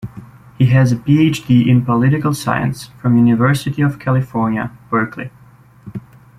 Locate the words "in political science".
1.69-2.87